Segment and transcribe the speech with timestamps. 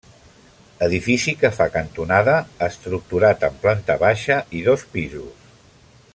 [0.85, 2.37] Edifici que fa cantonada,
[2.69, 5.55] estructurat en planta baixa i dos pisos.